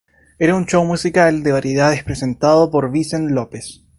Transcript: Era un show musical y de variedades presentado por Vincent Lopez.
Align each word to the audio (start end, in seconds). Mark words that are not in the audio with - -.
Era 0.39 0.55
un 0.55 0.65
show 0.65 0.83
musical 0.83 1.35
y 1.35 1.41
de 1.43 1.51
variedades 1.51 2.03
presentado 2.03 2.71
por 2.71 2.89
Vincent 2.89 3.29
Lopez. 3.29 3.83